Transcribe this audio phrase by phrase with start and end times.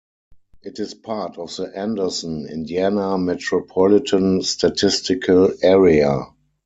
[0.63, 6.23] It is part of the Anderson, Indiana Metropolitan Statistical Area.